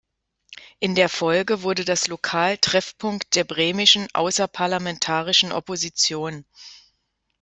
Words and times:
In 0.79 0.95
der 0.95 1.09
Folge 1.09 1.61
wurde 1.61 1.85
das 1.85 2.07
Lokal 2.07 2.57
Treffpunkt 2.57 3.35
der 3.35 3.43
bremischen 3.43 4.07
Außerparlamentarischen 4.15 5.51
Opposition. 5.51 6.43